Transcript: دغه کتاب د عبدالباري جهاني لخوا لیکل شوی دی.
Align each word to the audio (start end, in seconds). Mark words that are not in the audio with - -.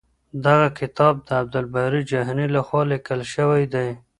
دغه 0.45 0.67
کتاب 0.79 1.13
د 1.27 1.29
عبدالباري 1.41 2.01
جهاني 2.11 2.47
لخوا 2.55 2.81
لیکل 2.91 3.19
شوی 3.33 3.63
دی. 3.73 3.87